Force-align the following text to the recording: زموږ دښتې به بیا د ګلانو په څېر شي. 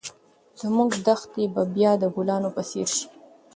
زموږ 0.61 0.91
دښتې 1.05 1.43
به 1.53 1.63
بیا 1.75 1.91
د 2.01 2.03
ګلانو 2.15 2.49
په 2.55 2.61
څېر 2.69 2.87
شي. 2.97 3.05